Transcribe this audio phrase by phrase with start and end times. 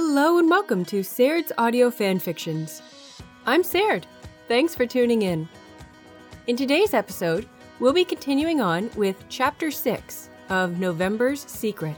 [0.00, 2.82] Hello and welcome to Saird's Audio Fanfictions.
[3.46, 4.06] I'm Saird.
[4.46, 5.48] Thanks for tuning in.
[6.46, 7.48] In today's episode,
[7.80, 11.96] we'll be continuing on with Chapter 6 of November's Secret,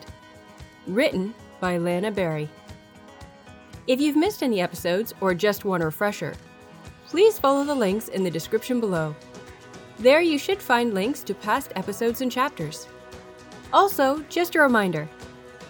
[0.86, 2.48] written by Lana Berry.
[3.86, 6.32] If you've missed any episodes or just want a refresher,
[7.06, 9.14] please follow the links in the description below.
[9.98, 12.88] There you should find links to past episodes and chapters.
[13.74, 15.06] Also, just a reminder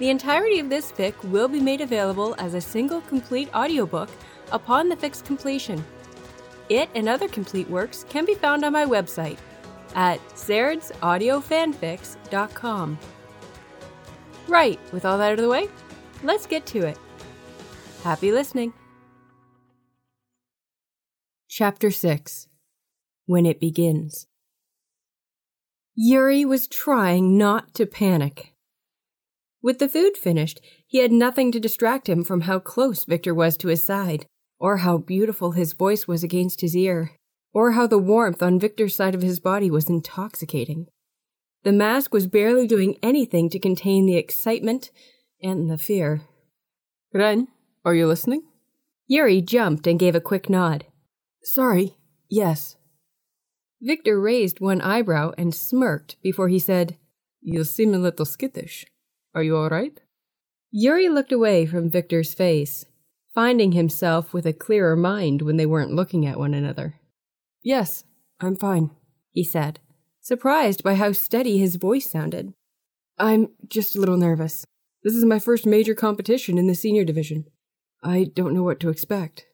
[0.00, 4.08] the entirety of this fic will be made available as a single complete audiobook
[4.50, 5.84] upon the fic's completion.
[6.70, 9.36] It and other complete works can be found on my website
[9.94, 12.98] at sairdsaudiofanfics.com.
[14.48, 15.68] Right, with all that out of the way,
[16.22, 16.96] let's get to it.
[18.02, 18.72] Happy listening.
[21.46, 22.48] Chapter 6
[23.26, 24.28] When It Begins
[25.94, 28.49] Yuri was trying not to panic.
[29.62, 33.56] With the food finished, he had nothing to distract him from how close Victor was
[33.58, 34.26] to his side,
[34.58, 37.12] or how beautiful his voice was against his ear,
[37.52, 40.86] or how the warmth on Victor's side of his body was intoxicating.
[41.62, 44.90] The mask was barely doing anything to contain the excitement
[45.42, 46.22] and the fear.
[47.12, 47.48] Ren,
[47.84, 48.44] are you listening?
[49.06, 50.86] Yuri jumped and gave a quick nod.
[51.42, 51.96] Sorry,
[52.28, 52.76] yes.
[53.82, 56.96] Victor raised one eyebrow and smirked before he said,
[57.42, 58.86] You seem a little skittish.
[59.34, 59.98] Are you all right?
[60.70, 62.86] Yuri looked away from Victor's face,
[63.34, 67.00] finding himself with a clearer mind when they weren't looking at one another.
[67.62, 68.04] Yes,
[68.40, 68.90] I'm fine,
[69.30, 69.80] he said,
[70.20, 72.54] surprised by how steady his voice sounded.
[73.18, 74.64] I'm just a little nervous.
[75.02, 77.44] This is my first major competition in the senior division.
[78.02, 79.46] I don't know what to expect.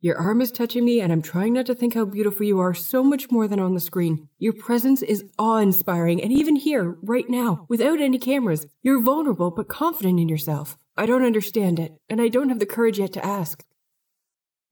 [0.00, 2.72] Your arm is touching me, and I'm trying not to think how beautiful you are
[2.72, 4.28] so much more than on the screen.
[4.38, 9.50] Your presence is awe inspiring, and even here, right now, without any cameras, you're vulnerable
[9.50, 10.78] but confident in yourself.
[10.96, 13.64] I don't understand it, and I don't have the courage yet to ask.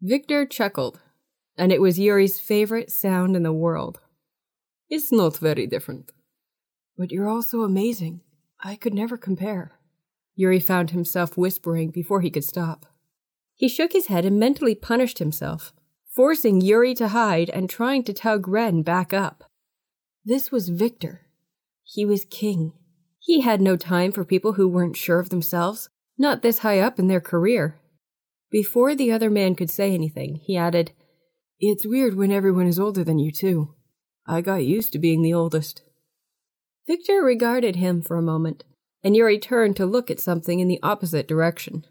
[0.01, 1.01] Victor chuckled,
[1.57, 3.99] and it was Yuri's favorite sound in the world.
[4.89, 6.13] It's not very different.
[6.97, 8.21] But you're all so amazing.
[8.63, 9.73] I could never compare.
[10.37, 12.87] Yuri found himself whispering before he could stop.
[13.57, 15.73] He shook his head and mentally punished himself,
[16.15, 19.45] forcing Yuri to hide and trying to tug Ren back up.
[20.25, 21.23] This was Victor.
[21.83, 22.75] He was king.
[23.19, 26.99] He had no time for people who weren't sure of themselves, not this high up
[26.99, 27.81] in their career.
[28.51, 30.93] Before the other man could say anything, he added,
[31.59, 33.75] It's weird when everyone is older than you, too.
[34.27, 35.83] I got used to being the oldest.
[36.87, 38.65] Victor regarded him for a moment,
[39.03, 41.85] and Yuri turned to look at something in the opposite direction.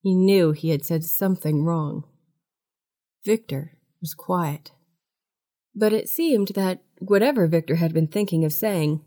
[0.00, 2.04] He knew he had said something wrong.
[3.24, 4.72] Victor was quiet.
[5.74, 9.04] But it seemed that whatever Victor had been thinking of saying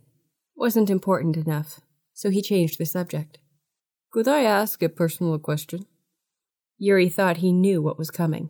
[0.56, 1.80] wasn't important enough,
[2.14, 3.40] so he changed the subject.
[4.12, 5.86] Could I ask a personal question?
[6.78, 8.50] Yuri thought he knew what was coming,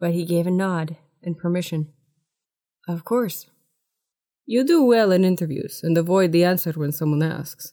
[0.00, 1.92] but he gave a nod and permission.
[2.88, 3.46] Of course.
[4.44, 7.72] You do well in interviews and avoid the answer when someone asks,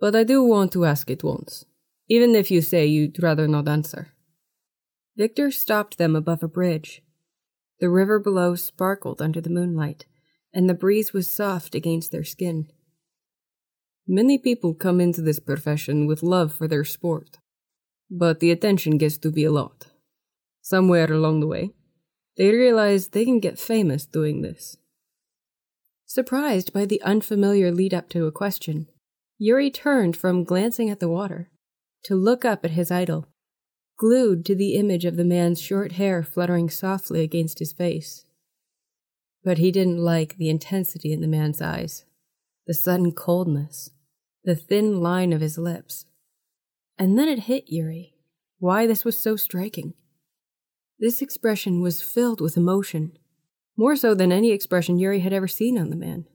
[0.00, 1.64] but I do want to ask it once
[2.10, 4.08] even if you say you'd rather not answer.
[5.16, 7.02] Victor stopped them above a bridge.
[7.78, 10.06] The river below sparkled under the moonlight,
[10.52, 12.66] and the breeze was soft against their skin.
[14.08, 17.38] Many people come into this profession with love for their sport,
[18.10, 19.86] but the attention gets to be a lot.
[20.62, 21.70] Somewhere along the way,
[22.36, 24.76] they realize they can get famous doing this.
[26.06, 28.88] Surprised by the unfamiliar lead up to a question,
[29.38, 31.50] Yuri turned from glancing at the water
[32.04, 33.28] to look up at his idol,
[33.96, 38.24] glued to the image of the man's short hair fluttering softly against his face.
[39.44, 42.04] But he didn't like the intensity in the man's eyes,
[42.66, 43.90] the sudden coldness,
[44.44, 46.06] the thin line of his lips.
[46.98, 48.14] And then it hit Yuri
[48.58, 49.94] why this was so striking.
[50.98, 53.16] This expression was filled with emotion,
[53.76, 56.26] more so than any expression Yuri had ever seen on the man.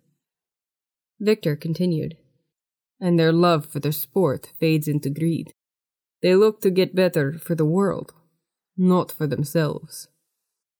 [1.19, 2.17] Victor continued
[2.99, 5.53] and their love for the sport fades into greed.
[6.21, 8.13] They look to get better for the world,
[8.77, 10.07] not for themselves.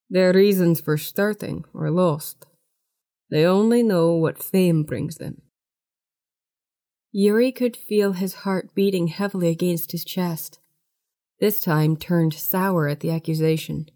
[0.10, 2.46] Their reasons for starting are lost.
[3.30, 5.42] They only know what fame brings them.
[7.12, 10.60] Yuri could feel his heart beating heavily against his chest,
[11.40, 13.88] this time turned sour at the accusation.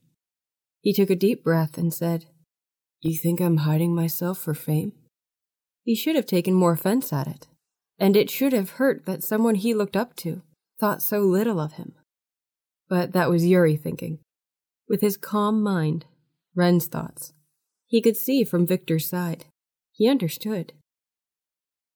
[0.81, 2.25] He took a deep breath and said,
[3.01, 4.94] You think I'm hiding myself for fame?
[5.83, 7.48] He should have taken more offense at it
[8.00, 10.42] and it should have hurt that someone he looked up to
[10.80, 11.94] thought so little of him.
[12.88, 14.19] But that was Yuri thinking.
[14.88, 16.06] With his calm mind,
[16.56, 17.34] Ren's thoughts,
[17.86, 19.46] he could see from Victor's side.
[19.92, 20.74] He understood.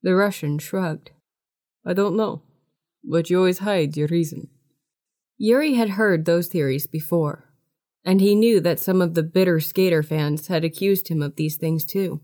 [0.02, 1.12] The Russian shrugged.
[1.86, 2.42] I don't know.
[3.04, 4.50] But you always hide your reason.
[5.38, 7.50] Yuri had heard those theories before,
[8.06, 11.58] and he knew that some of the bitter skater fans had accused him of these
[11.58, 12.22] things too.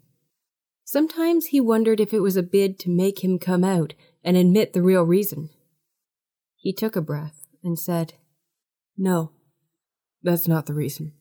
[0.91, 3.93] Sometimes he wondered if it was a bid to make him come out
[4.23, 5.51] and admit the real reason.
[6.55, 8.15] He took a breath and said,
[8.97, 9.33] No,
[10.23, 11.13] that's not the reason.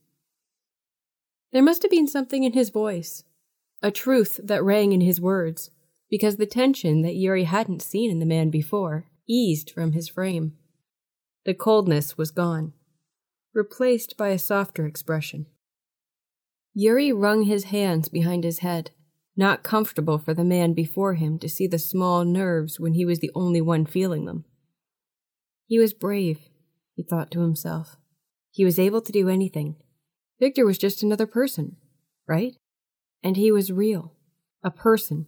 [1.53, 3.25] There must have been something in his voice,
[3.83, 5.71] a truth that rang in his words,
[6.09, 10.55] because the tension that Yuri hadn't seen in the man before eased from his frame.
[11.45, 12.73] The coldness was gone,
[13.53, 15.45] replaced by a softer expression.
[16.73, 18.93] Yuri wrung his hands behind his head,
[19.39, 23.21] not comfortable for the man before him to see the small nerves when he was
[23.21, 24.45] the only one feeling them.
[25.67, 26.41] He was brave,
[26.97, 27.97] he thought to himself.
[28.51, 29.77] He was able to do anything.
[30.41, 31.77] Victor was just another person,
[32.27, 32.57] right?
[33.23, 34.15] And he was real,
[34.65, 35.27] a person,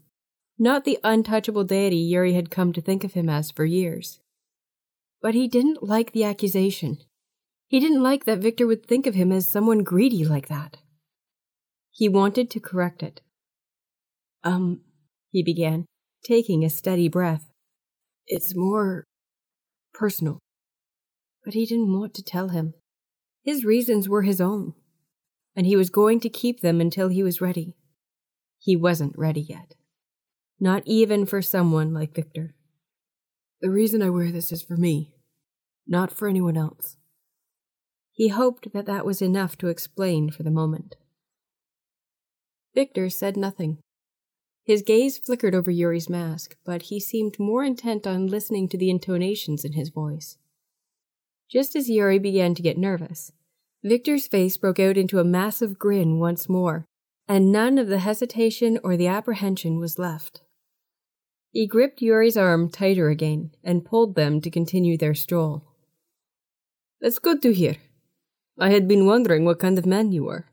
[0.59, 4.19] not the untouchable deity Yuri had come to think of him as for years.
[5.23, 6.99] But he didn't like the accusation.
[7.69, 10.79] He didn't like that Victor would think of him as someone greedy like that.
[11.93, 13.21] He wanted to correct it.
[14.43, 14.81] Um,
[15.31, 15.87] he began,
[16.25, 17.51] taking a steady breath.
[18.27, 19.05] It's more
[19.93, 20.39] personal.
[21.45, 22.75] But he didn't want to tell him.
[23.43, 24.75] His reasons were his own,
[25.57, 27.77] and he was going to keep them until he was ready.
[28.59, 29.75] He wasn't ready yet.
[30.59, 32.55] Not even for someone like Victor.
[33.63, 35.15] The reason I wear this is for me,
[35.87, 36.97] not for anyone else.
[38.13, 40.97] He hoped that that was enough to explain for the moment.
[42.75, 43.79] Victor said nothing.
[44.71, 48.89] His gaze flickered over Yuri's mask, but he seemed more intent on listening to the
[48.89, 50.39] intonations in his voice.
[51.51, 53.33] Just as Yuri began to get nervous,
[53.83, 56.85] Victor's face broke out into a massive grin once more,
[57.27, 60.43] and none of the hesitation or the apprehension was left.
[61.51, 65.65] He gripped Yuri's arm tighter again and pulled them to continue their stroll.
[67.01, 67.79] That's good to hear.
[68.57, 70.47] I had been wondering what kind of man you were.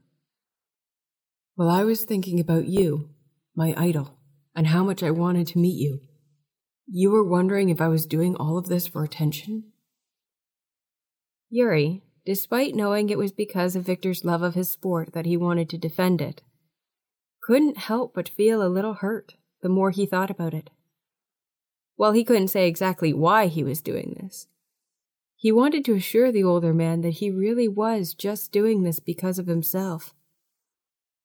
[1.56, 3.12] Well, I was thinking about you,
[3.58, 4.18] my idol,
[4.56, 6.00] and how much I wanted to meet you.
[6.88, 9.74] You were wondering if I was doing all of this for attention?
[11.50, 15.70] Yuri, despite knowing it was because of Victor's love of his sport that he wanted
[15.70, 16.44] to defend it,
[17.42, 20.70] couldn't help but feel a little hurt the more he thought about it.
[21.96, 24.48] While he couldn't say exactly why he was doing this,
[25.36, 29.40] he wanted to assure the older man that he really was just doing this because
[29.40, 30.14] of himself.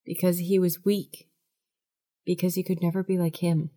[0.05, 1.29] Because he was weak.
[2.25, 3.71] Because he could never be like him.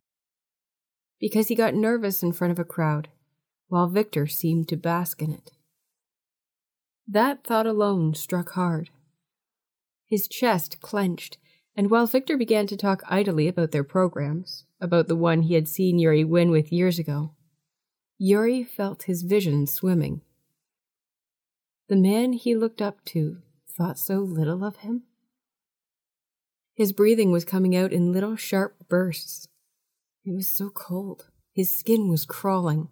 [1.20, 3.10] Because he got nervous in front of a crowd,
[3.68, 5.52] while Victor seemed to bask in it.
[7.08, 8.90] That thought alone struck hard.
[10.06, 11.38] His chest clenched,
[11.76, 15.68] and while Victor began to talk idly about their programs, about the one he had
[15.68, 17.34] seen Yuri win with years ago,
[18.18, 20.22] Yuri felt his vision swimming.
[21.88, 23.38] The man he looked up to
[23.68, 25.04] thought so little of him?
[26.76, 29.48] His breathing was coming out in little sharp bursts.
[30.26, 31.30] It was so cold.
[31.54, 32.90] His skin was crawling.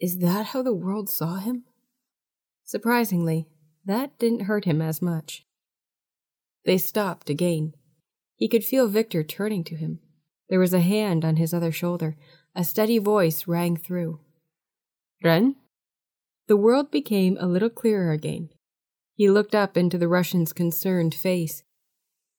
[0.00, 1.64] Is that how the world saw him?
[2.64, 3.46] Surprisingly,
[3.84, 5.44] that didn't hurt him as much.
[6.64, 7.74] They stopped again.
[8.34, 10.00] He could feel Victor turning to him.
[10.48, 12.16] There was a hand on his other shoulder.
[12.54, 14.20] A steady voice rang through.
[15.22, 15.56] Ren?
[16.48, 18.48] The world became a little clearer again.
[19.14, 21.62] He looked up into the Russian's concerned face.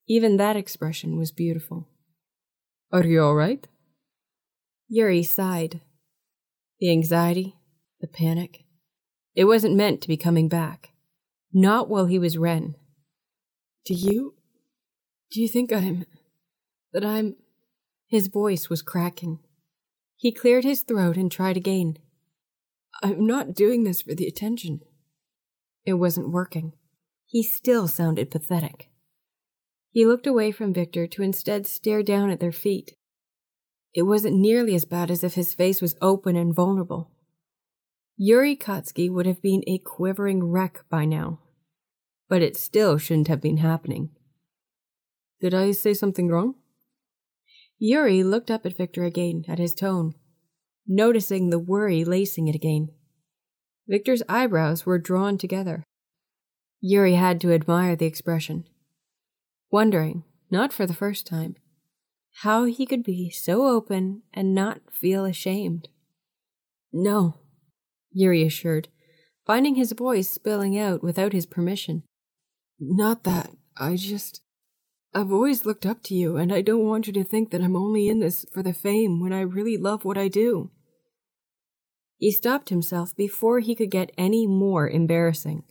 [0.08, 1.88] Even that expression was beautiful.
[2.92, 3.68] Are you all right?
[4.88, 5.82] Yuri sighed.
[6.80, 7.56] The anxiety,
[8.00, 8.66] the panic.
[9.34, 10.92] It wasn't meant to be coming back.
[11.52, 12.76] Not while he was Ren.
[13.86, 14.36] Do you.
[15.32, 16.06] Do you think I'm.
[16.94, 17.36] that I'm.
[18.08, 19.40] His voice was cracking.
[20.16, 21.98] He cleared his throat and tried again.
[23.02, 24.82] I'm not doing this for the attention.
[25.86, 26.74] It wasn't working.
[27.26, 28.90] He still sounded pathetic.
[29.96, 32.98] He looked away from Victor to instead stare down at their feet.
[33.94, 37.12] It wasn't nearly as bad as if his face was open and vulnerable.
[38.18, 41.40] Yuri Katsuki would have been a quivering wreck by now.
[42.28, 44.10] But it still shouldn't have been happening.
[45.40, 46.56] Did I say something wrong?
[47.80, 50.14] Yuri looked up at Victor again, at his tone,
[50.86, 52.90] noticing the worry lacing it again.
[53.88, 55.86] Victor's eyebrows were drawn together.
[56.82, 58.66] Yuri had to admire the expression,
[59.76, 61.54] wondering, not for the first time,
[62.44, 65.90] how he could be so open and not feel ashamed.
[66.94, 67.40] No,
[68.14, 68.88] Yuri assured,
[69.46, 72.04] finding his voice spilling out without his permission.
[72.80, 73.50] Not that.
[73.76, 74.42] I just.
[75.14, 77.76] I've always looked up to you, and I don't want you to think that I'm
[77.76, 80.72] only in this for the fame when I really love what I do.
[82.18, 85.64] He stopped himself before he could get any more embarrassing.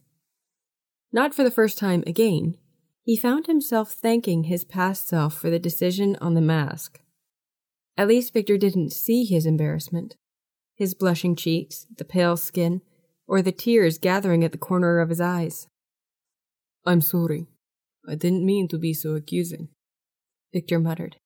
[1.11, 2.59] Not for the first time again,
[3.05, 7.01] he found himself thanking his past self for the decision on the mask.
[7.99, 10.17] At least Victor didn't see his embarrassment,
[10.75, 12.81] his blushing cheeks, the pale skin,
[13.29, 15.69] or the tears gathering at the corner of his eyes.
[16.87, 17.47] I'm sorry.
[18.09, 19.69] I didn't mean to be so accusing,
[20.53, 21.17] Victor muttered.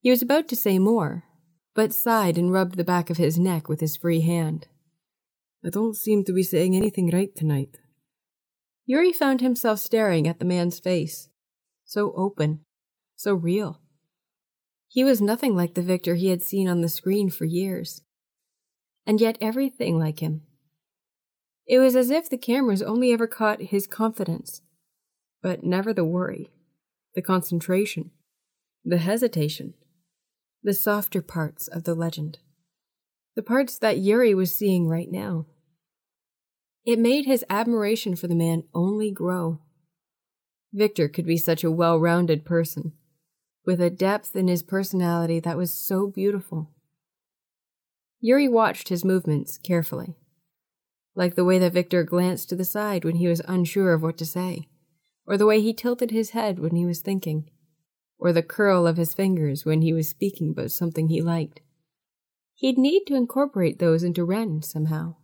[0.00, 1.24] He was about to say more,
[1.74, 4.68] but sighed and rubbed the back of his neck with his free hand.
[5.64, 7.78] I don't seem to be saying anything right tonight.
[8.86, 11.28] Yuri found himself staring at the man's face.
[11.84, 12.60] So open,
[13.16, 13.80] so real.
[14.88, 18.02] He was nothing like the Victor he had seen on the screen for years.
[19.06, 20.42] And yet everything like him.
[21.66, 24.62] It was as if the cameras only ever caught his confidence,
[25.42, 26.50] but never the worry,
[27.14, 28.10] the concentration,
[28.84, 29.74] the hesitation,
[30.62, 32.38] the softer parts of the legend.
[33.34, 35.46] The parts that Yuri was seeing right now.
[36.84, 39.60] It made his admiration for the man only grow.
[40.72, 42.92] Victor could be such a well rounded person,
[43.64, 46.70] with a depth in his personality that was so beautiful.
[48.20, 50.16] Yuri watched his movements carefully,
[51.14, 54.18] like the way that Victor glanced to the side when he was unsure of what
[54.18, 54.68] to say,
[55.26, 57.48] or the way he tilted his head when he was thinking,
[58.18, 61.60] or the curl of his fingers when he was speaking about something he liked.
[62.54, 65.16] He'd need to incorporate those into Ren somehow.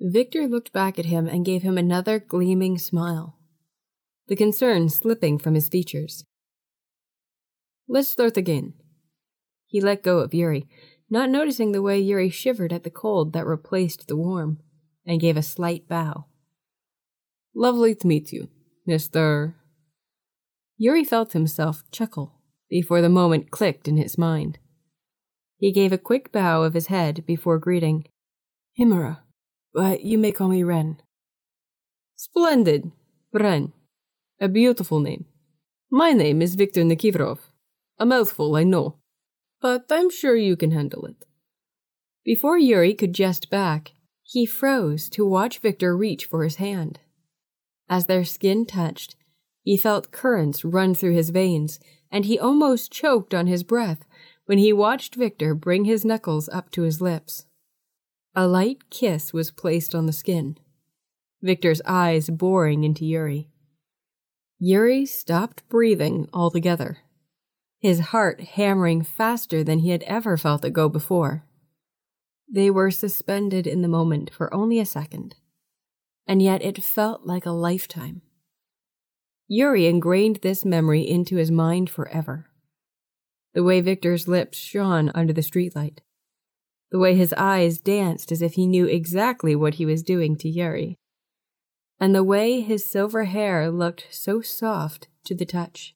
[0.00, 3.38] Victor looked back at him and gave him another gleaming smile,
[4.28, 6.24] the concern slipping from his features.
[7.88, 8.74] Let's start again.
[9.66, 10.68] He let go of Yuri,
[11.08, 14.58] not noticing the way Yuri shivered at the cold that replaced the warm,
[15.06, 16.26] and gave a slight bow.
[17.54, 18.48] Lovely to meet you,
[18.88, 19.54] Mr.
[20.76, 24.58] Yuri felt himself chuckle before the moment clicked in his mind.
[25.56, 28.06] He gave a quick bow of his head before greeting.
[28.78, 29.20] Himura,
[29.76, 30.96] but you may call me Ren.
[32.16, 32.92] Splendid,
[33.30, 33.74] Ren.
[34.40, 35.26] A beautiful name.
[35.90, 37.40] My name is Viktor Nikiforov.
[37.98, 38.96] A mouthful, I know,
[39.60, 41.26] but I'm sure you can handle it.
[42.24, 43.92] Before Yuri could jest back,
[44.22, 47.00] he froze to watch Victor reach for his hand.
[47.86, 49.14] As their skin touched,
[49.62, 51.78] he felt currents run through his veins,
[52.10, 54.06] and he almost choked on his breath
[54.46, 57.44] when he watched Victor bring his knuckles up to his lips.
[58.38, 60.58] A light kiss was placed on the skin,
[61.40, 63.48] Victor's eyes boring into Yuri.
[64.58, 66.98] Yuri stopped breathing altogether,
[67.78, 71.46] his heart hammering faster than he had ever felt it go before.
[72.46, 75.36] They were suspended in the moment for only a second,
[76.26, 78.20] and yet it felt like a lifetime.
[79.48, 82.50] Yuri ingrained this memory into his mind forever.
[83.54, 86.00] The way Victor's lips shone under the streetlight.
[86.90, 90.48] The way his eyes danced as if he knew exactly what he was doing to
[90.48, 90.96] Yuri.
[91.98, 95.94] And the way his silver hair looked so soft to the touch.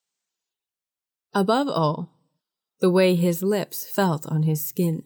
[1.32, 2.10] Above all,
[2.80, 5.04] the way his lips felt on his skin.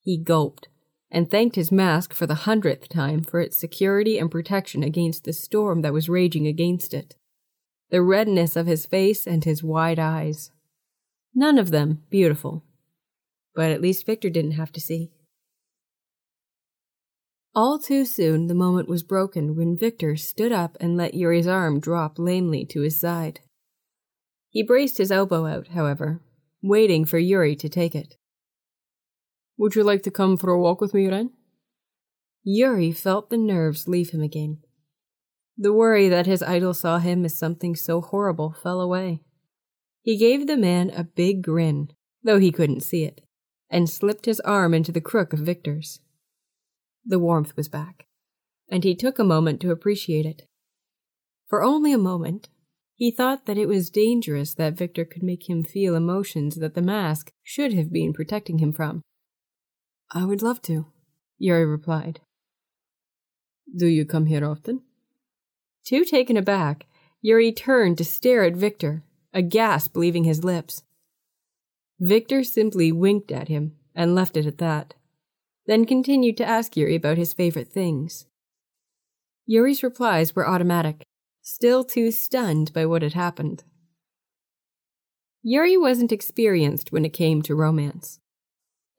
[0.00, 0.68] He gulped
[1.10, 5.32] and thanked his mask for the hundredth time for its security and protection against the
[5.32, 7.14] storm that was raging against it.
[7.90, 10.50] The redness of his face and his wide eyes.
[11.34, 12.64] None of them beautiful.
[13.56, 15.10] But at least Victor didn't have to see.
[17.54, 21.80] All too soon, the moment was broken when Victor stood up and let Yuri's arm
[21.80, 23.40] drop lamely to his side.
[24.50, 26.20] He braced his elbow out, however,
[26.62, 28.16] waiting for Yuri to take it.
[29.56, 31.30] Would you like to come for a walk with me, Ren?
[32.44, 34.58] Yuri felt the nerves leave him again.
[35.56, 39.22] The worry that his idol saw him as something so horrible fell away.
[40.02, 41.88] He gave the man a big grin,
[42.22, 43.22] though he couldn't see it,
[43.70, 46.00] and slipped his arm into the crook of Victor's.
[47.04, 48.06] The warmth was back,
[48.68, 50.46] and he took a moment to appreciate it.
[51.48, 52.48] For only a moment,
[52.94, 56.82] he thought that it was dangerous that Victor could make him feel emotions that the
[56.82, 59.02] mask should have been protecting him from.
[60.10, 60.86] I would love to,
[61.38, 62.20] Yuri replied.
[63.76, 64.82] Do you come here often?
[65.84, 66.86] Too taken aback,
[67.20, 69.02] Yuri turned to stare at Victor,
[69.34, 70.82] a gasp leaving his lips.
[71.98, 74.94] Victor simply winked at him and left it at that,
[75.66, 78.26] then continued to ask Yuri about his favorite things.
[79.46, 81.02] Yuri's replies were automatic,
[81.42, 83.64] still too stunned by what had happened.
[85.42, 88.18] Yuri wasn't experienced when it came to romance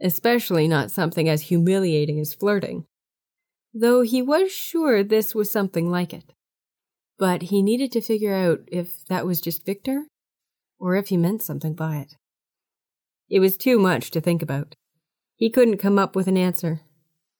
[0.01, 2.86] especially not something as humiliating as flirting,
[3.74, 6.34] though he was sure this was something like it.
[7.18, 10.06] But he needed to figure out if that was just Victor,
[10.80, 12.16] or if he meant something by it.
[13.29, 14.75] It was too much to think about.
[15.36, 16.81] He couldn't come up with an answer,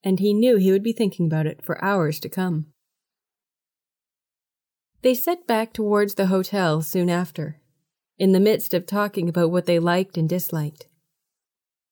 [0.03, 2.67] and he knew he would be thinking about it for hours to come.
[5.01, 7.62] They set back towards the hotel soon after,
[8.17, 10.88] in the midst of talking about what they liked and disliked.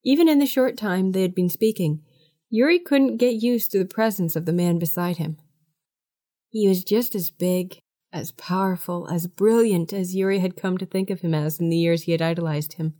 [0.03, 2.01] Even in the short time they had been speaking,
[2.49, 5.37] Yuri couldn't get used to the presence of the man beside him.
[6.49, 7.79] He was just as big,
[8.13, 11.77] as powerful, as brilliant as Yuri had come to think of him as in the
[11.77, 12.95] years he had idolized him.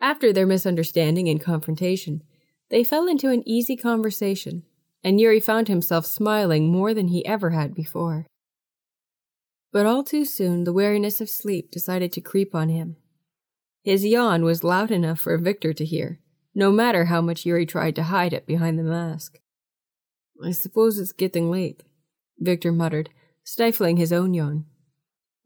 [0.00, 2.22] After their misunderstanding and confrontation,
[2.70, 4.62] they fell into an easy conversation,
[5.02, 8.26] and Yuri found himself smiling more than he ever had before.
[9.72, 12.96] But all too soon the weariness of sleep decided to creep on him.
[13.82, 16.20] His yawn was loud enough for Victor to hear,
[16.54, 19.38] no matter how much Yuri tried to hide it behind the mask.
[20.44, 21.82] I suppose it's getting late,
[22.38, 23.10] Victor muttered,
[23.44, 24.66] stifling his own yawn.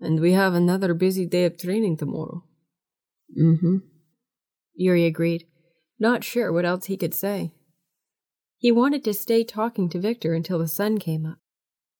[0.00, 2.44] And we have another busy day of training tomorrow.
[3.38, 3.76] Mm hmm.
[4.74, 5.46] Yuri agreed,
[5.98, 7.52] not sure what else he could say.
[8.58, 11.38] He wanted to stay talking to Victor until the sun came up,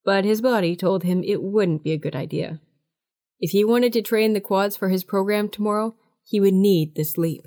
[0.05, 2.61] but his body told him it wouldn't be a good idea.
[3.41, 7.05] If he wanted to train the quads for his program tomorrow, he would need the
[7.05, 7.47] sleep.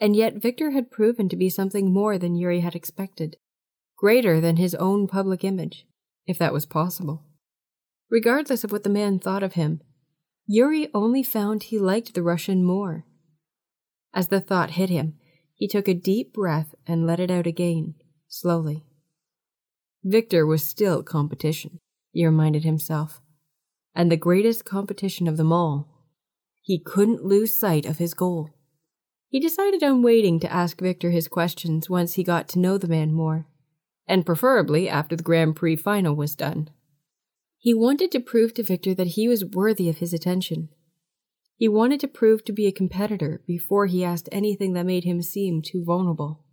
[0.00, 3.36] And yet Victor had proven to be something more than Yuri had expected,
[3.96, 5.86] greater than his own public image,
[6.26, 7.24] if that was possible.
[8.10, 9.80] Regardless of what the man thought of him,
[10.46, 13.04] Yuri only found he liked the Russian more.
[14.14, 15.14] As the thought hit him,
[15.54, 17.94] he took a deep breath and let it out again,
[18.28, 18.84] slowly.
[20.04, 21.80] Victor was still competition,
[22.12, 23.20] he reminded himself,
[23.94, 25.88] and the greatest competition of them all.
[26.62, 28.50] He couldn't lose sight of his goal.
[29.28, 32.88] He decided on waiting to ask Victor his questions once he got to know the
[32.88, 33.46] man more,
[34.06, 36.70] and preferably after the Grand Prix final was done.
[37.58, 40.68] He wanted to prove to Victor that he was worthy of his attention.
[41.58, 45.20] He wanted to prove to be a competitor before he asked anything that made him
[45.20, 46.44] seem too vulnerable.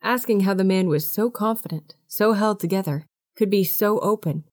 [0.00, 3.04] Asking how the man was so confident, so held together,
[3.36, 4.44] could be so open,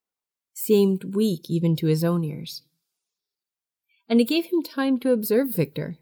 [0.54, 2.63] seemed weak even to his own ears
[4.10, 5.98] and it gave him time to observe Victor,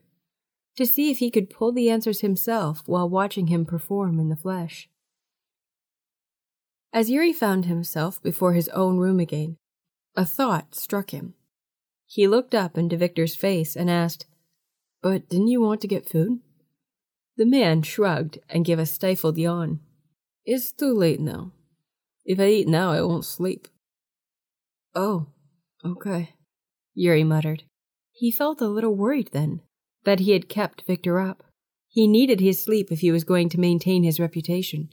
[0.78, 4.38] to see if he could pull the answers himself while watching him perform in the
[4.38, 4.88] flesh.
[6.94, 9.58] As Yuri found himself before his own room again,
[10.16, 11.34] a thought struck him.
[12.08, 14.26] He looked up into Victor's face and asked,
[15.02, 16.40] But didn't you want to get food?
[17.36, 19.82] The man shrugged and gave a stifled yawn.
[20.46, 21.52] It's too late now.
[22.26, 23.68] If I eat now, I won't sleep.
[24.96, 25.28] Oh,
[25.86, 26.34] okay,
[26.96, 27.64] Yuri muttered.
[28.12, 29.62] He felt a little worried then
[30.06, 31.44] that he had kept Victor up.
[31.88, 34.90] He needed his sleep if he was going to maintain his reputation.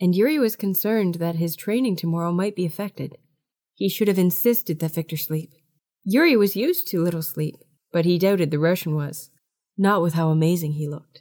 [0.00, 3.18] And Yuri was concerned that his training tomorrow might be affected.
[3.74, 5.52] He should have insisted that Victor sleep.
[6.10, 7.56] Yuri was used to little sleep,
[7.92, 9.28] but he doubted the Russian was,
[9.76, 11.20] not with how amazing he looked.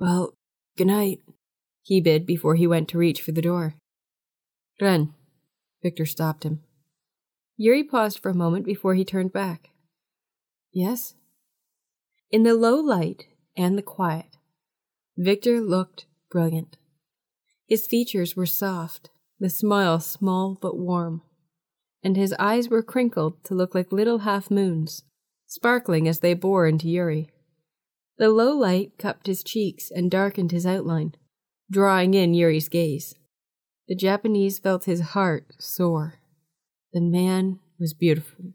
[0.00, 0.34] Well,
[0.76, 1.20] good night,
[1.82, 3.76] he bid before he went to reach for the door.
[4.80, 5.14] Ren.
[5.80, 6.58] Victor stopped him.
[7.56, 9.68] Yuri paused for a moment before he turned back.
[10.72, 11.14] Yes?
[12.32, 14.36] In the low light and the quiet,
[15.16, 16.78] Victor looked brilliant.
[17.68, 21.22] His features were soft, the smile small but warm,
[22.02, 25.02] and his eyes were crinkled to look like little half moons,
[25.46, 27.28] sparkling as they bore into Yuri.
[28.18, 31.14] The low light cupped his cheeks and darkened his outline,
[31.70, 33.14] drawing in Yuri's gaze.
[33.88, 36.20] The Japanese felt his heart soar.
[36.92, 38.52] The man was beautiful.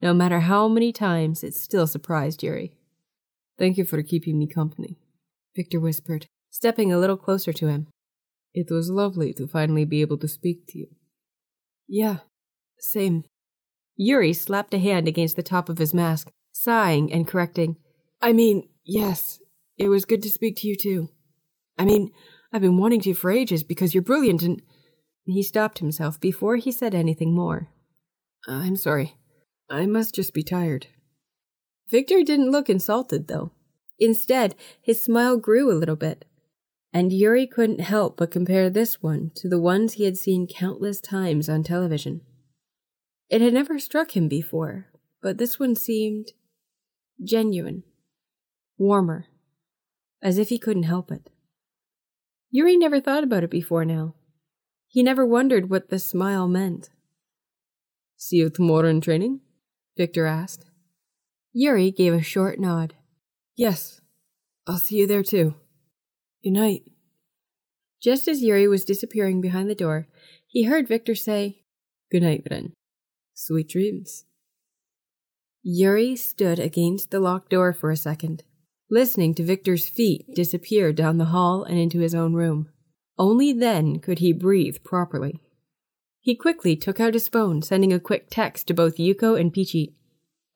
[0.00, 2.76] No matter how many times, it still surprised Yuri.
[3.58, 4.98] Thank you for keeping me company,
[5.54, 7.86] Victor whispered, stepping a little closer to him.
[8.54, 10.88] It was lovely to finally be able to speak to you.
[11.88, 12.18] Yeah,
[12.82, 13.24] same.
[13.96, 17.76] Yuri slapped a hand against the top of his mask, sighing and correcting.
[18.20, 19.38] I mean, yes,
[19.78, 21.08] it was good to speak to you too.
[21.78, 22.10] I mean,
[22.52, 24.62] I've been wanting to for ages because you're brilliant and.
[25.24, 27.68] He stopped himself before he said anything more.
[28.48, 29.14] I'm sorry.
[29.70, 30.88] I must just be tired.
[31.88, 33.52] Victor didn't look insulted, though.
[34.00, 36.24] Instead, his smile grew a little bit,
[36.92, 41.00] and Yuri couldn't help but compare this one to the ones he had seen countless
[41.00, 42.22] times on television.
[43.32, 44.88] It had never struck him before,
[45.22, 46.32] but this one seemed
[47.24, 47.82] genuine,
[48.76, 49.24] warmer,
[50.20, 51.30] as if he couldn't help it.
[52.50, 54.16] Yuri never thought about it before now.
[54.86, 56.90] He never wondered what the smile meant.
[58.18, 59.40] See you tomorrow in training?
[59.96, 60.66] Victor asked.
[61.54, 62.92] Yuri gave a short nod.
[63.56, 64.02] Yes,
[64.66, 65.54] I'll see you there too.
[66.44, 66.82] Good night.
[67.98, 70.06] Just as Yuri was disappearing behind the door,
[70.46, 71.62] he heard Victor say,
[72.10, 72.74] Good night, Ren.
[73.44, 74.24] Sweet dreams.
[75.64, 78.44] Yuri stood against the locked door for a second,
[78.88, 82.68] listening to Victor's feet disappear down the hall and into his own room.
[83.18, 85.40] Only then could he breathe properly.
[86.20, 89.92] He quickly took out his phone, sending a quick text to both Yuko and Phichit,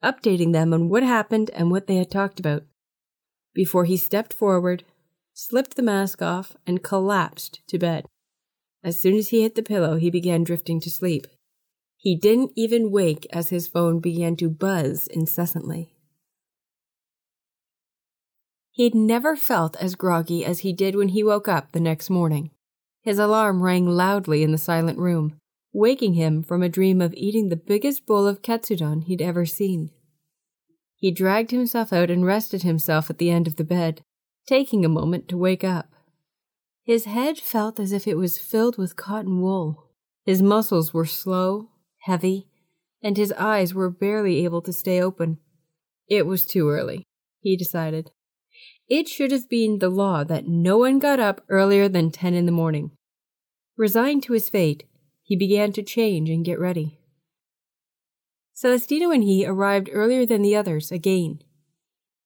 [0.01, 2.63] updating them on what happened and what they had talked about.
[3.53, 4.85] Before he stepped forward,
[5.33, 8.05] slipped the mask off, and collapsed to bed.
[8.81, 11.27] As soon as he hit the pillow, he began drifting to sleep.
[11.97, 15.93] He didn't even wake as his phone began to buzz incessantly.
[18.71, 22.51] He'd never felt as groggy as he did when he woke up the next morning.
[23.01, 25.39] His alarm rang loudly in the silent room,
[25.73, 29.89] waking him from a dream of eating the biggest bowl of katsudon he'd ever seen.
[30.95, 34.01] He dragged himself out and rested himself at the end of the bed,
[34.45, 35.89] taking a moment to wake up.
[36.83, 39.87] His head felt as if it was filled with cotton wool.
[40.23, 41.69] His muscles were slow,
[42.01, 42.47] heavy,
[43.01, 45.37] and his eyes were barely able to stay open.
[46.07, 47.05] It was too early,
[47.39, 48.11] he decided.
[48.89, 52.45] It should have been the law that no one got up earlier than ten in
[52.45, 52.91] the morning.
[53.77, 54.85] Resigned to his fate,
[55.23, 56.99] he began to change and get ready.
[58.55, 61.39] Celestino and he arrived earlier than the others again.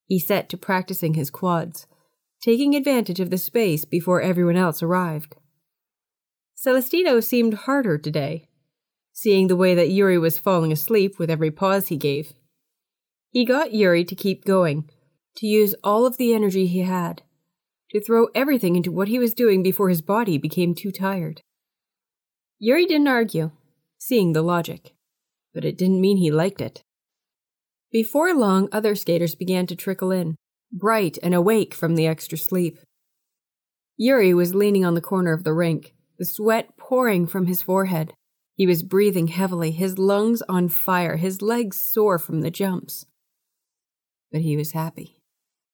[0.06, 1.86] He set to practicing his quads,
[2.40, 5.36] taking advantage of the space before everyone else arrived.
[6.56, 8.48] Celestino seemed harder today,
[9.12, 12.32] seeing the way that Yuri was falling asleep with every pause he gave.
[13.30, 14.88] He got Yuri to keep going,
[15.36, 17.22] to use all of the energy he had,
[17.90, 21.42] to throw everything into what he was doing before his body became too tired.
[22.58, 23.50] Yuri didn't argue,
[23.98, 24.92] seeing the logic,
[25.54, 26.82] but it didn't mean he liked it.
[27.90, 30.36] Before long, other skaters began to trickle in,
[30.72, 32.78] bright and awake from the extra sleep.
[33.96, 38.14] Yuri was leaning on the corner of the rink, the sweat pouring from his forehead.
[38.54, 43.06] He was breathing heavily, his lungs on fire, his legs sore from the jumps.
[44.30, 45.22] But he was happy.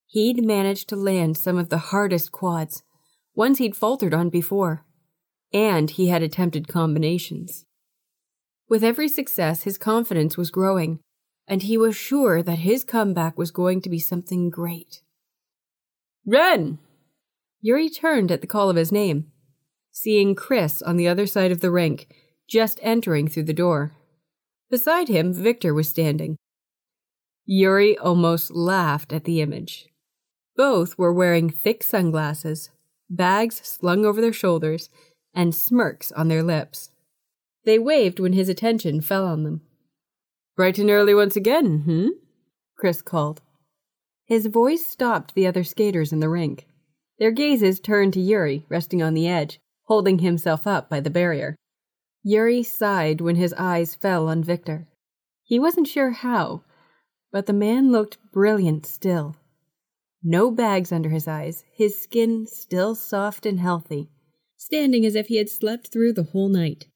[0.07, 2.83] He'd managed to land some of the hardest quads,
[3.35, 4.85] ones he'd faltered on before
[5.53, 7.65] and he had attempted combinations.
[8.69, 11.01] With every success, his confidence was growing,
[11.47, 15.03] and he was sure that his comeback was going to be something great.
[16.27, 16.79] Ren!
[17.61, 19.33] Yuri turned at the call of his name,
[19.91, 22.15] seeing Chris on the other side of the rink,
[22.49, 23.93] just entering through the door.
[24.71, 26.37] Beside him, Victor was standing.
[27.45, 29.87] Yuri almost laughed at the image.
[30.57, 32.71] Both were wearing thick sunglasses,
[33.09, 34.91] bags slung over their shoulders,
[35.35, 36.91] and smirks on their lips.
[37.65, 39.63] They waved when his attention fell on them.
[40.57, 42.09] Bright and early once again, hmm?
[42.77, 43.41] Chris called.
[44.27, 46.67] His voice stopped the other skaters in the rink.
[47.19, 51.57] Their gazes turned to Yuri, resting on the edge, holding himself up by the barrier.
[52.31, 54.87] Yuri sighed when his eyes fell on Victor.
[55.45, 56.63] He wasn't sure how,
[57.33, 59.37] but the man looked brilliant still.
[60.23, 64.11] No bags under his eyes, his skin still soft and healthy,
[64.59, 66.87] standing as if he had slept through the whole night.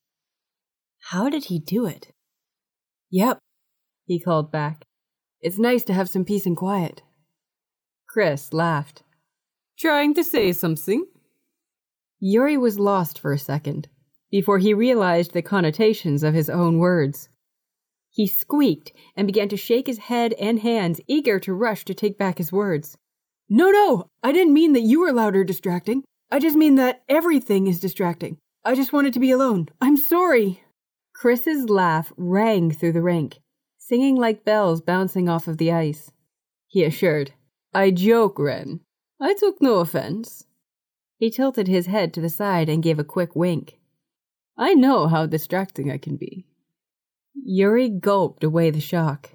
[1.00, 2.12] How did he do it?
[3.08, 3.38] Yep,
[4.04, 4.84] he called back.
[5.40, 7.00] It's nice to have some peace and quiet.
[8.06, 9.02] Chris laughed.
[9.78, 11.06] Trying to say something?
[12.20, 13.88] Yuri was lost for a second
[14.32, 17.28] before he realized the connotations of his own words.
[18.10, 22.18] He squeaked and began to shake his head and hands, eager to rush to take
[22.18, 22.96] back his words.
[23.48, 26.02] No, no, I didn't mean that you were loud or distracting.
[26.30, 28.38] I just mean that everything is distracting.
[28.64, 29.68] I just wanted to be alone.
[29.80, 30.62] I'm sorry.
[31.14, 33.38] Chris's laugh rang through the rink,
[33.78, 36.10] singing like bells bouncing off of the ice.
[36.66, 37.32] He assured,
[37.74, 38.80] I joke, Ren.
[39.20, 40.46] I took no offense.
[41.18, 43.78] He tilted his head to the side and gave a quick wink.
[44.62, 46.46] I know how distracting I can be.
[47.34, 49.30] Yuri gulped away the shock.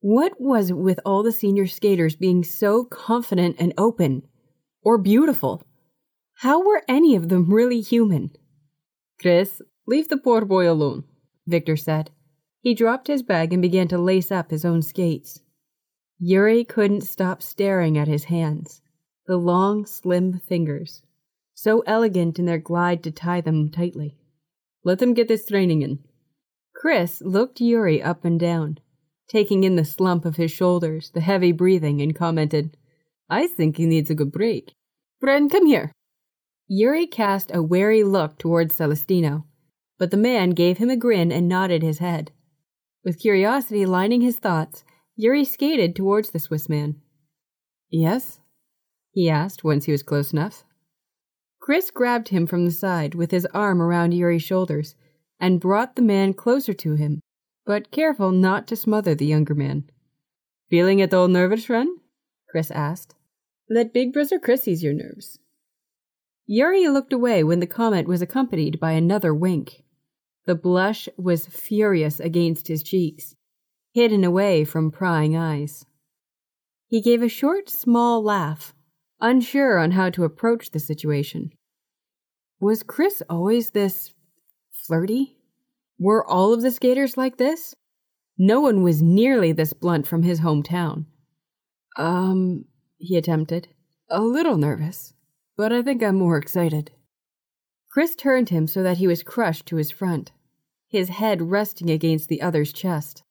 [0.00, 4.24] What was it with all the senior skaters being so confident and open?
[4.82, 5.62] Or beautiful?
[6.40, 8.32] How were any of them really human?
[9.18, 11.04] Chris, leave the poor boy alone,
[11.46, 12.10] Victor said.
[12.60, 15.40] He dropped his bag and began to lace up his own skates.
[16.18, 18.82] Yuri couldn't stop staring at his hands,
[19.26, 21.02] the long, slim fingers,
[21.54, 24.18] so elegant in their glide to tie them tightly.
[24.84, 25.98] Let them get this training in.
[26.74, 28.78] Chris looked Yuri up and down,
[29.28, 32.76] taking in the slump of his shoulders, the heavy breathing, and commented,
[33.28, 34.74] I think he needs a good break.
[35.20, 35.92] Ren, come here.
[36.66, 39.44] Yuri cast a wary look towards Celestino,
[39.98, 42.32] but the man gave him a grin and nodded his head.
[43.04, 44.84] With curiosity lining his thoughts,
[45.16, 47.00] Yuri skated towards the Swiss man.
[47.90, 48.40] Yes?
[49.12, 50.64] he asked once he was close enough.
[51.60, 54.94] Chris grabbed him from the side with his arm around Yuri's shoulders
[55.38, 57.20] and brought the man closer to him,
[57.66, 59.84] but careful not to smother the younger man.
[60.70, 61.98] Feeling at all nervous, Ren?
[62.48, 63.14] Chris asked.
[63.68, 65.38] Let Big Brother Chris ease your nerves.
[66.46, 69.84] Yuri looked away when the comment was accompanied by another wink.
[70.46, 73.36] The blush was furious against his cheeks,
[73.92, 75.84] hidden away from prying eyes.
[76.88, 78.74] He gave a short, small laugh,
[79.20, 81.50] unsure on how to approach the situation.
[82.60, 84.12] Was Chris always this
[84.72, 85.36] flirty?
[85.98, 87.74] Were all of the skaters like this?
[88.38, 91.06] No one was nearly this blunt from his hometown.
[91.96, 92.64] Um,
[92.98, 93.68] he attempted.
[94.08, 95.14] A little nervous,
[95.56, 96.90] but I think I'm more excited.
[97.90, 100.32] Chris turned him so that he was crushed to his front,
[100.88, 103.22] his head resting against the other's chest.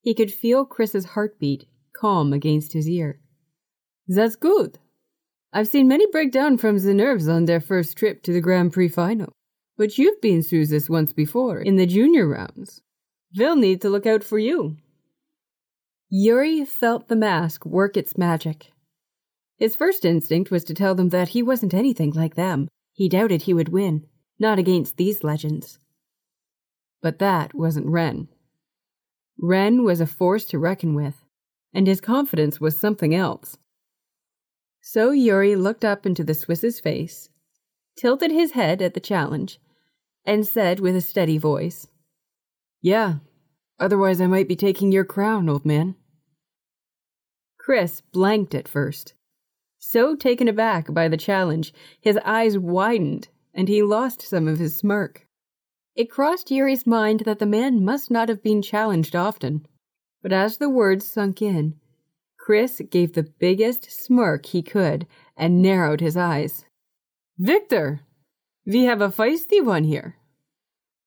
[0.00, 3.20] He could feel Chris's heartbeat calm against his ear.
[4.06, 4.78] That's good.
[5.56, 8.72] I've seen many break down from the nerves on their first trip to the Grand
[8.72, 9.32] Prix final.
[9.76, 12.82] But you've been through this once before, in the junior rounds.
[13.32, 14.78] They'll need to look out for you.
[16.10, 18.72] Yuri felt the mask work its magic.
[19.56, 22.66] His first instinct was to tell them that he wasn't anything like them.
[22.92, 24.06] He doubted he would win,
[24.40, 25.78] not against these legends.
[27.00, 28.26] But that wasn't Ren.
[29.38, 31.24] Ren was a force to reckon with,
[31.72, 33.56] and his confidence was something else.
[34.86, 37.30] So Yuri looked up into the Swiss's face,
[37.96, 39.58] tilted his head at the challenge,
[40.26, 41.88] and said with a steady voice,
[42.82, 43.14] Yeah,
[43.80, 45.94] otherwise I might be taking your crown, old man.
[47.58, 49.14] Chris blanked at first.
[49.78, 54.76] So taken aback by the challenge, his eyes widened and he lost some of his
[54.76, 55.26] smirk.
[55.96, 59.66] It crossed Yuri's mind that the man must not have been challenged often.
[60.22, 61.80] But as the words sunk in,
[62.44, 66.66] Chris gave the biggest smirk he could and narrowed his eyes.
[67.38, 68.02] Victor!
[68.66, 70.16] We have a feisty one here.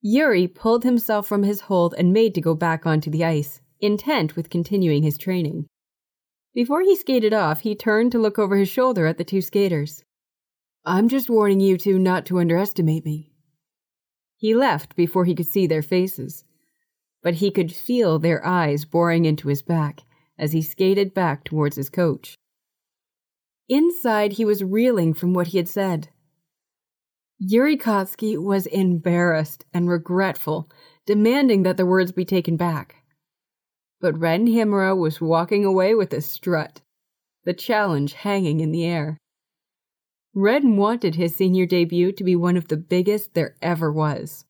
[0.02, 4.36] Yuri pulled himself from his hold and made to go back onto the ice, intent
[4.36, 5.68] with continuing his training.
[6.56, 10.04] Before he skated off, he turned to look over his shoulder at the two skaters.
[10.86, 13.32] I'm just warning you two not to underestimate me.
[14.38, 16.46] He left before he could see their faces,
[17.22, 20.02] but he could feel their eyes boring into his back
[20.38, 22.36] as he skated back towards his coach.
[23.70, 26.10] Inside, he was reeling from what he had said.
[27.40, 30.70] Yuri Katsuki was embarrassed and regretful,
[31.06, 33.04] demanding that the words be taken back.
[34.00, 36.82] But Ren Himura was walking away with a strut,
[37.44, 39.18] the challenge hanging in the air.
[40.34, 44.46] Ren wanted his senior debut to be one of the biggest there ever was.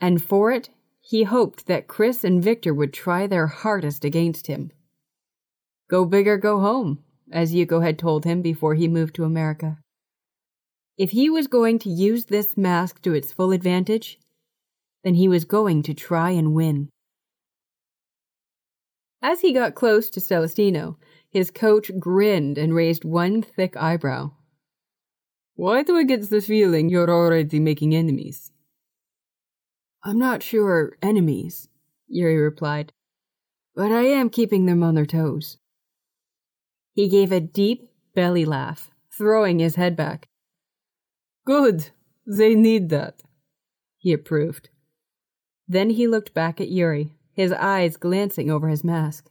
[0.00, 0.68] And for it,
[1.00, 4.70] he hoped that Chris and Victor would try their hardest against him.
[5.88, 9.78] Go big or go home, as Yuko had told him before he moved to America.
[10.96, 14.18] If he was going to use this mask to its full advantage,
[15.02, 16.88] then he was going to try and win.
[19.20, 20.96] As he got close to Celestino,
[21.30, 24.32] his coach grinned and raised one thick eyebrow.
[25.56, 28.52] Why do I get the feeling you're already making enemies?
[30.02, 31.68] I'm not sure enemies,
[32.06, 32.92] Yuri replied,
[33.74, 35.58] but I am keeping them on their toes.
[36.94, 40.28] He gave a deep belly laugh, throwing his head back.
[41.44, 41.90] Good.
[42.26, 43.22] They need that.
[43.98, 44.70] He approved.
[45.66, 49.28] Then he looked back at Yuri, his eyes glancing over his mask.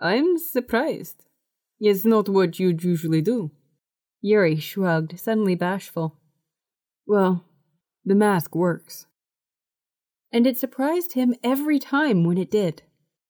[0.00, 1.24] I'm surprised.
[1.78, 3.50] It's not what you'd usually do.
[4.20, 6.18] Yuri shrugged, suddenly bashful.
[7.06, 7.44] Well,
[8.04, 9.06] the mask works.
[10.32, 12.82] And it surprised him every time when it did.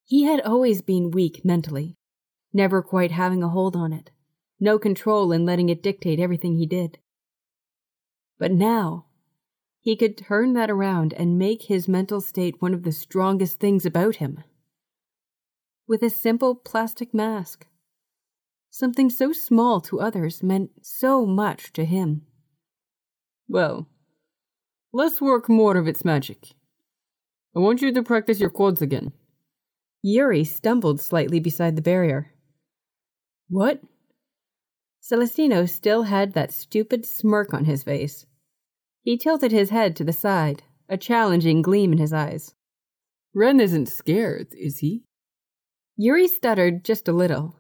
[0.05, 1.96] He had always been weak mentally,
[2.57, 4.11] never quite having a hold on it,
[4.59, 6.99] no control in letting it dictate everything he did.
[8.39, 9.07] But now,
[9.81, 13.87] he could turn that around and make his mental state one of the strongest things
[13.87, 14.43] about him.
[15.87, 17.67] With a simple plastic mask,
[18.71, 22.23] something so small to others meant so much to him.
[23.49, 23.87] Well,
[24.93, 26.55] let's work more of its magic.
[27.55, 29.13] I want you to practice your quads again.
[30.03, 32.33] Yuri stumbled slightly beside the barrier.
[33.49, 33.81] What?
[35.01, 38.27] Celestino still had that stupid smirk on his face.
[39.03, 42.55] He tilted his head to the side, a challenging gleam in his eyes.
[43.35, 45.05] Ren isn't scared, is he?
[45.97, 47.57] Yuri stuttered just a little.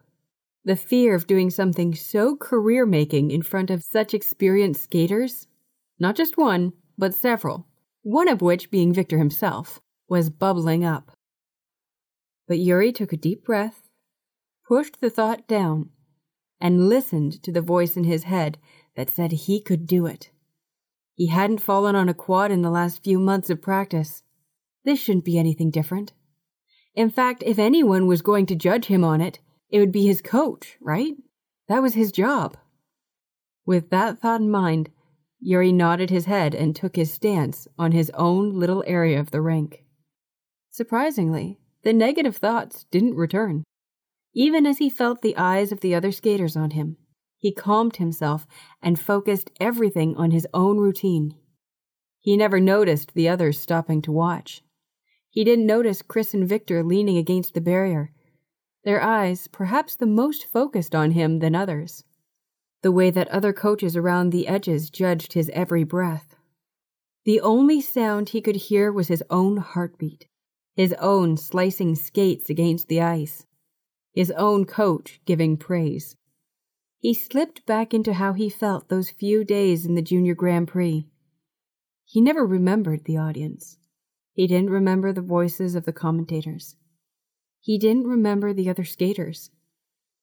[0.64, 5.46] The fear of doing something so career making in front of such experienced skaters,
[6.00, 7.66] not just one, but several,
[8.02, 11.12] one of which being Victor himself, was bubbling up.
[12.48, 13.85] But Yuri took a deep breath,
[14.66, 15.90] pushed the thought down,
[16.60, 18.58] and listened to the voice in his head
[18.96, 20.30] that said he could do it.
[21.14, 24.22] He hadn't fallen on a quad in the last few months of practice.
[24.84, 26.12] This shouldn't be anything different.
[26.94, 29.38] In fact, if anyone was going to judge him on it,
[29.70, 31.14] it would be his coach, right?
[31.68, 32.56] That was his job.
[33.64, 34.90] With that thought in mind,
[35.40, 39.40] Yuri nodded his head and took his stance on his own little area of the
[39.40, 39.84] rink.
[40.70, 43.64] Surprisingly, the negative thoughts didn't return.
[44.36, 46.98] Even as he felt the eyes of the other skaters on him,
[47.38, 48.46] he calmed himself
[48.82, 51.34] and focused everything on his own routine.
[52.20, 54.62] He never noticed the others stopping to watch.
[55.30, 58.12] He didn't notice Chris and Victor leaning against the barrier,
[58.84, 62.04] their eyes perhaps the most focused on him than others
[62.86, 66.36] the way that other coaches around the edges judged his every breath.
[67.24, 70.28] The only sound he could hear was his own heartbeat,
[70.76, 73.44] his own slicing skates against the ice,
[74.16, 76.16] his own coach giving praise.
[76.98, 81.06] He slipped back into how he felt those few days in the Junior Grand Prix.
[82.06, 83.76] He never remembered the audience.
[84.32, 86.76] He didn't remember the voices of the commentators.
[87.60, 89.50] He didn't remember the other skaters.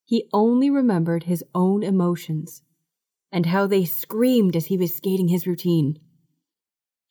[0.05, 2.63] He only remembered his own emotions
[3.31, 5.99] and how they screamed as he was skating his routine.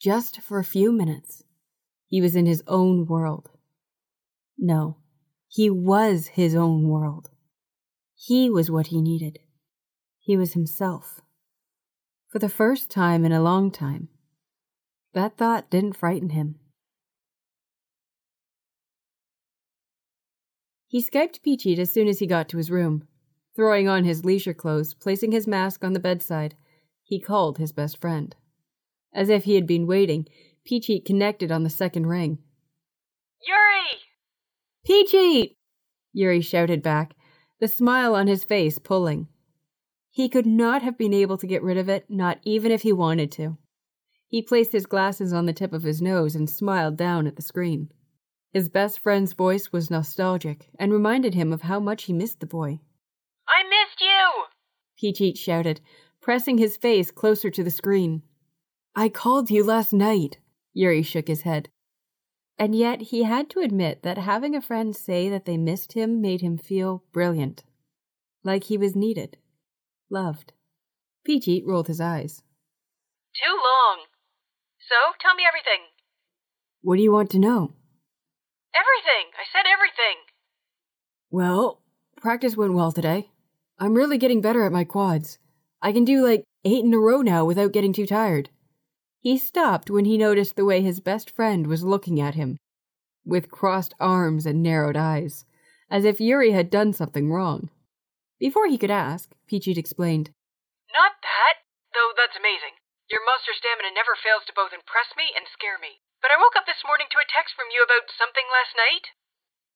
[0.01, 1.45] Just for a few minutes,
[2.09, 3.51] he was in his own world.
[4.59, 4.97] No,
[5.55, 7.29] he was his own world.
[8.15, 9.39] He was what he needed.
[10.19, 11.21] He was himself.
[12.31, 14.09] For the first time in a long time,
[15.13, 16.55] that thought didn't frighten him.
[20.87, 23.07] He Skyped Phichit as soon as he got to his room.
[23.55, 26.55] Throwing on his leisure clothes, placing his mask on the bedside,
[27.03, 28.35] he called his best friend.
[29.13, 30.27] As if he had been waiting,
[30.67, 32.39] Phichit connected on the second ring.
[33.47, 34.01] Yuri!
[34.87, 35.57] Phichit!
[36.13, 37.15] Yuri shouted back,
[37.61, 39.29] the smile on his face pulling.
[40.11, 42.93] He could not have been able to get rid of it, not even if he
[42.93, 43.57] wanted to.
[44.27, 47.43] He placed his glasses on the tip of his nose and smiled down at the
[47.43, 47.91] screen.
[48.53, 52.47] His best friend's voice was nostalgic and reminded him of how much he missed the
[52.47, 52.81] boy.
[53.49, 54.45] I missed you!
[55.01, 55.81] Phichit shouted,
[56.21, 58.23] pressing his face closer to the screen.
[58.95, 60.39] I called you last night.
[60.75, 61.71] Yuri shook his head.
[62.63, 66.21] And yet he had to admit that having a friend say that they missed him
[66.21, 67.65] made him feel brilliant.
[68.45, 69.37] Like he was needed.
[70.09, 70.53] Loved.
[71.27, 72.41] Phichit rolled his eyes.
[73.35, 74.05] Too long.
[74.79, 75.89] So, tell me everything.
[76.83, 77.73] What do you want to know?
[78.73, 79.33] Everything!
[79.35, 80.19] I said everything!
[81.33, 81.83] Well,
[82.17, 83.31] practice went well today.
[83.81, 85.41] I'm really getting better at my quads.
[85.83, 88.51] I can do like eight in a row now without getting too tired.
[89.23, 92.59] He stopped when he noticed the way his best friend was looking at him,
[93.25, 95.47] with crossed arms and narrowed eyes,
[95.89, 97.71] as if Yuri had done something wrong.
[98.41, 100.35] Before he could ask, Phichit explained.
[100.93, 101.63] Not that,
[101.95, 102.75] though that's amazing.
[103.09, 106.03] Your monster stamina never fails to both impress me and scare me.
[106.21, 109.15] But I woke up this morning to a text from you about something last night.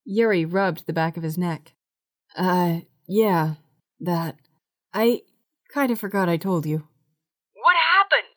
[0.02, 1.74] Yuri rubbed the back of his neck.
[2.34, 3.62] Uh, yeah,
[4.00, 4.42] that.
[4.92, 5.22] I
[5.70, 6.88] kind of forgot I told you.
[7.54, 8.35] What happened?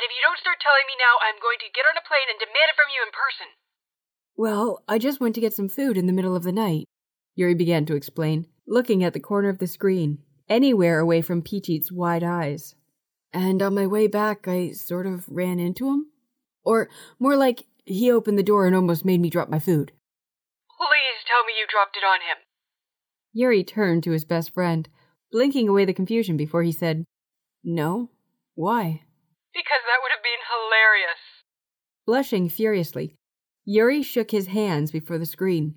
[0.00, 2.32] And if you don't start telling me now, I'm going to get on a plane
[2.32, 3.52] and demand it from you in person.
[4.32, 6.88] Well, I just went to get some food in the middle of the night,
[7.34, 11.92] Yuri began to explain, looking at the corner of the screen, anywhere away from Phichit's
[11.92, 12.76] wide eyes.
[13.30, 16.06] And on my way back, I sort of ran into him.
[16.64, 19.92] Or more like he opened the door and almost made me drop my food.
[20.78, 22.38] Please tell me you dropped it on him.
[23.34, 24.88] Yuri turned to his best friend,
[25.30, 27.04] blinking away the confusion before he said,
[27.62, 28.08] No.
[28.54, 29.02] Why?
[29.52, 31.22] Because that would have been hilarious.
[32.06, 33.16] Blushing furiously,
[33.64, 35.76] Yuri shook his hands before the screen.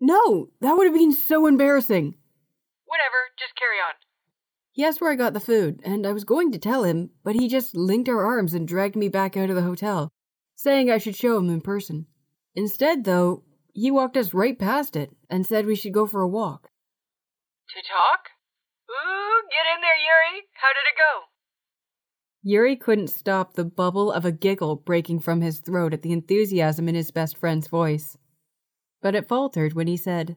[0.00, 2.16] No, that would have been so embarrassing.
[2.86, 3.94] Whatever, just carry on.
[4.72, 7.34] He asked where I got the food, and I was going to tell him, but
[7.34, 10.10] he just linked our arms and dragged me back out of the hotel,
[10.54, 12.06] saying I should show him in person.
[12.54, 16.28] Instead, though, he walked us right past it and said we should go for a
[16.28, 16.68] walk.
[17.74, 18.28] To talk?
[18.88, 20.44] Ooh, get in there, Yuri.
[20.60, 21.35] How did it go?
[22.48, 26.88] Yuri couldn't stop the bubble of a giggle breaking from his throat at the enthusiasm
[26.88, 28.16] in his best friend's voice.
[29.02, 30.36] But it faltered when he said,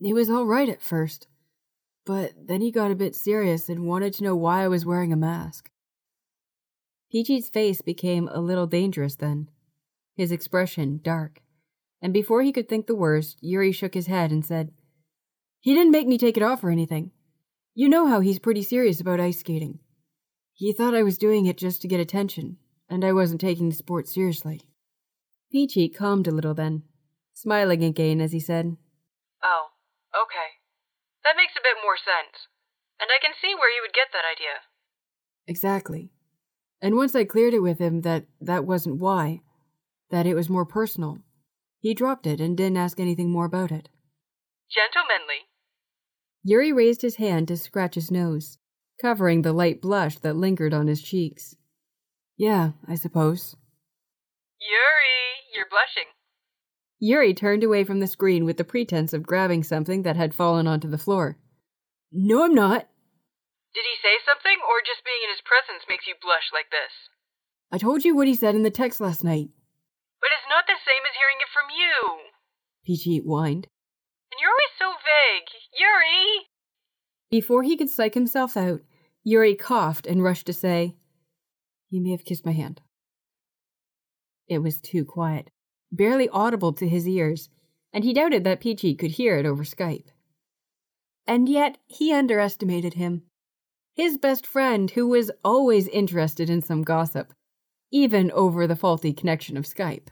[0.00, 1.26] It was all right at first.
[2.06, 5.12] But then he got a bit serious and wanted to know why I was wearing
[5.12, 5.68] a mask.
[7.12, 9.50] Phichit's face became a little dangerous then,
[10.16, 11.42] his expression dark,
[12.00, 14.72] and before he could think the worst, Yuri shook his head and said,
[15.60, 17.10] He didn't make me take it off or anything.
[17.74, 19.78] You know how he's pretty serious about ice skating.
[20.62, 22.56] He thought I was doing it just to get attention,
[22.88, 24.60] and I wasn't taking the sport seriously.
[25.52, 26.84] Phichit calmed a little then,
[27.32, 28.76] smiling again as he said,
[29.42, 29.70] Oh,
[30.14, 30.62] okay.
[31.24, 32.46] That makes a bit more sense.
[33.00, 34.62] And I can see where you would get that idea.
[35.48, 36.12] Exactly.
[36.80, 39.40] And once I cleared it with him that that wasn't why,
[40.10, 41.18] that it was more personal,
[41.80, 43.88] he dropped it and didn't ask anything more about it.
[44.70, 45.48] Gentlemanly.
[46.44, 48.58] Yuri raised his hand to scratch his nose,
[49.02, 51.56] covering the light blush that lingered on his cheeks.
[52.36, 53.56] Yeah, I suppose.
[54.60, 56.08] Yuri, you're blushing.
[57.00, 60.68] Yuri turned away from the screen with the pretense of grabbing something that had fallen
[60.68, 61.36] onto the floor.
[62.12, 62.86] No, I'm not.
[63.74, 66.94] Did he say something, or just being in his presence makes you blush like this?
[67.72, 69.48] I told you what he said in the text last night.
[70.20, 72.30] But it's not the same as hearing it from you.
[72.86, 73.66] Phichit whined.
[74.30, 75.50] And you're always so vague.
[75.74, 76.46] Yuri!
[77.30, 78.82] Before he could psych himself out,
[79.24, 80.96] Yuri coughed and rushed to say,
[81.90, 82.80] You may have kissed my hand.
[84.48, 85.50] It was too quiet,
[85.90, 87.48] barely audible to his ears,
[87.92, 90.08] and he doubted that Phichit could hear it over Skype.
[91.26, 93.22] And yet he underestimated him.
[93.94, 97.32] His best friend, who was always interested in some gossip,
[97.92, 100.08] even over the faulty connection of Skype.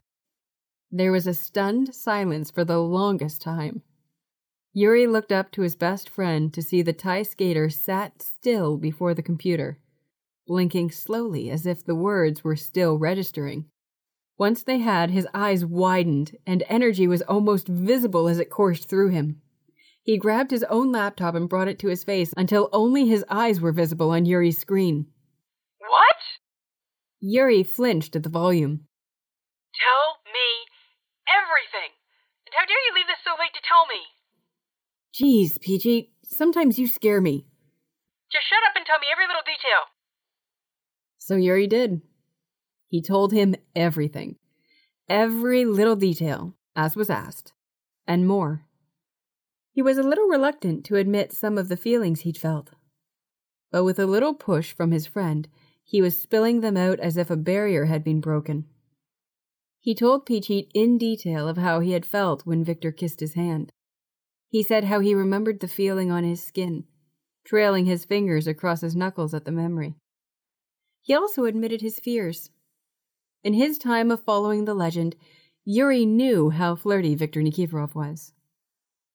[0.91, 3.83] There was a stunned silence for the longest time.
[4.73, 9.15] Yuri looked up to his best friend to see the Thai skater sat still before
[9.15, 9.81] the computer,
[10.47, 13.67] blinking slowly as if the words were still registering.
[14.39, 19.11] Once they had, his eyes widened and energy was almost visible as it coursed through
[19.11, 19.43] him.
[20.03, 23.61] He grabbed his own laptop and brought it to his face until only his eyes
[23.61, 25.07] were visible on Yuri's screen.
[25.79, 26.17] What?
[27.19, 28.87] Yuri flinched at the volume.
[29.75, 30.49] Tell me
[31.29, 31.91] everything.
[32.47, 34.07] And how dare you leave this so late to tell me?
[35.13, 37.47] Geez, Phichit, sometimes you scare me.
[38.31, 39.87] Just shut up and tell me every little detail.
[41.19, 42.03] So Yuri did.
[42.89, 44.37] He told him everything.
[45.09, 47.53] Every little detail, as was asked,
[48.07, 48.65] and more.
[49.73, 52.71] He was a little reluctant to admit some of the feelings he'd felt.
[53.73, 55.49] But with a little push from his friend,
[55.85, 58.67] he was spilling them out as if a barrier had been broken.
[59.81, 63.73] He told Phichit in detail of how he had felt when Victor kissed his hand.
[64.51, 66.85] He said how he remembered the feeling on his skin,
[67.45, 69.95] trailing his fingers across his knuckles at the memory.
[71.01, 72.51] He also admitted his fears.
[73.45, 75.15] In his time of following the legend,
[75.65, 78.33] Yuri knew how flirty Viktor Nikiforov was.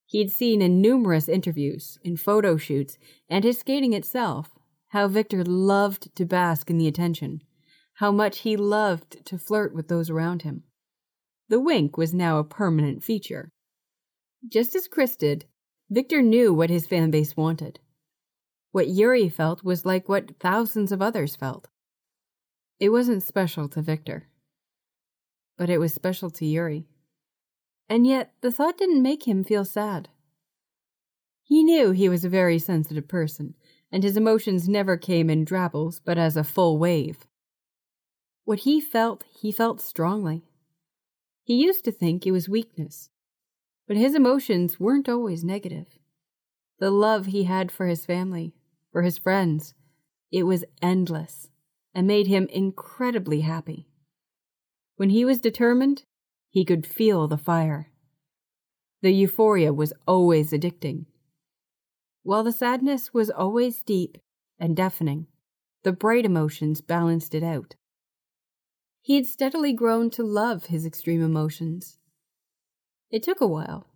[0.05, 4.51] He'd seen in numerous interviews, in photo shoots, and his skating itself,
[4.89, 7.41] how Victor loved to bask in the attention,
[7.95, 10.63] how much he loved to flirt with those around him.
[11.49, 13.49] The wink was now a permanent feature.
[14.47, 15.45] Just as Chris did,
[15.89, 17.79] Victor knew what his fan base wanted.
[18.71, 21.69] What Yuri felt was like what thousands of others felt.
[22.79, 24.27] It wasn't special to Victor,
[25.57, 26.85] but it was special to Yuri.
[27.87, 30.09] And yet the thought didn't make him feel sad.
[31.43, 33.53] He knew he was a very sensitive person,
[33.91, 37.27] and his emotions never came in drabbles, but as a full wave.
[38.43, 40.43] What he felt, he felt strongly.
[41.43, 43.09] He used to think it was weakness,
[43.87, 45.87] but his emotions weren't always negative.
[46.79, 48.53] The love he had for his family,
[48.91, 49.73] for his friends,
[50.31, 51.49] it was endless
[51.93, 53.87] and made him incredibly happy.
[54.97, 56.03] When he was determined,
[56.49, 57.91] he could feel the fire.
[59.01, 61.05] The euphoria was always addicting.
[62.23, 64.17] While the sadness was always deep
[64.59, 65.27] and deafening,
[65.83, 67.75] the bright emotions balanced it out.
[69.01, 71.99] He had steadily grown to love his extreme emotions.
[73.11, 73.87] It took a while,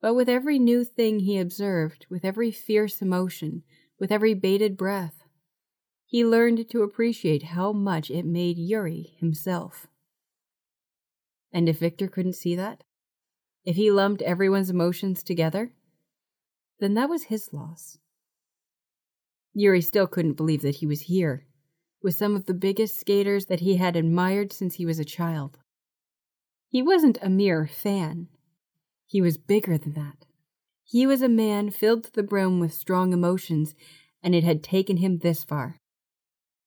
[0.00, 3.62] but with every new thing he observed, with every fierce emotion,
[3.98, 5.22] with every bated breath,
[6.04, 9.86] he learned to appreciate how much it made Yuri himself.
[11.52, 12.84] And if Victor couldn't see that,
[13.64, 15.72] if he lumped everyone's emotions together,
[16.80, 17.98] then that was his loss.
[19.54, 21.46] Yuri still couldn't believe that he was here,
[22.02, 25.58] with some of the biggest skaters that he had admired since he was a child.
[26.68, 28.28] He wasn't a mere fan.
[29.12, 30.24] He was bigger than that.
[30.84, 33.74] He was a man filled to the brim with strong emotions,
[34.22, 35.82] and it had taken him this far.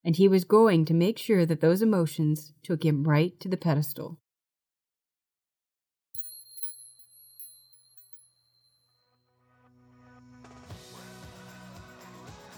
[0.03, 3.57] And he was going to make sure that those emotions took him right to the
[3.57, 4.19] pedestal.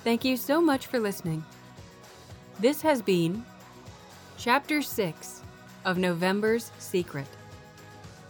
[0.04, 1.46] Thank you so much for listening.
[2.60, 3.46] This has been
[4.38, 5.44] Chapter 6
[5.86, 7.28] of November's Secret.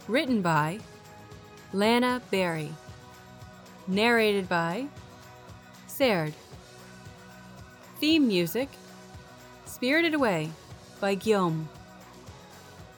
[0.06, 0.78] Written by
[1.72, 2.72] Lana Berry.
[3.86, 4.86] Narrated by
[5.86, 6.32] Saird.
[8.00, 8.70] Theme music
[9.66, 10.50] Spirited Away
[10.98, 11.68] by Guillaume.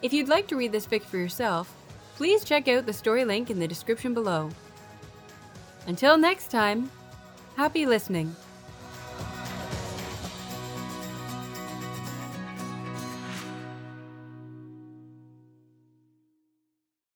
[0.03, 1.75] If you'd like to read this fic for yourself,
[2.15, 4.51] please check out the story link in the description below.
[5.89, 6.91] Until next time,
[7.57, 8.35] happy listening.